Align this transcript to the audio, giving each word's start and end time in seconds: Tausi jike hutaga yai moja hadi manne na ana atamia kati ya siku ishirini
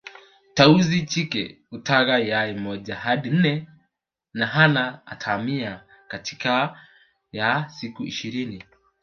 Tausi 0.53 0.97
jike 1.11 1.61
hutaga 1.69 2.15
yai 2.29 2.53
moja 2.63 2.95
hadi 3.03 3.29
manne 3.31 3.53
na 4.33 4.45
ana 4.63 4.83
atamia 5.11 5.71
kati 6.11 6.35
ya 7.37 7.69
siku 7.69 8.03
ishirini 8.05 8.63